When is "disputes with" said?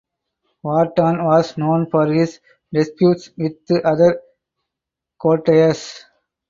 2.73-3.57